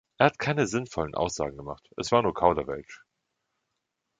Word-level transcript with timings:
Er 0.17 0.25
hat 0.25 0.39
keine 0.39 0.65
sinnvollen 0.65 1.13
Aussagen 1.13 1.57
gemacht. 1.57 1.87
Es 1.95 2.11
war 2.11 2.23
nur 2.23 2.33
Kauderwelsch. 2.33 3.03